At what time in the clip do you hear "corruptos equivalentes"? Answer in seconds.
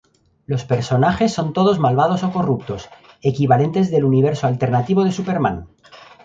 2.31-3.91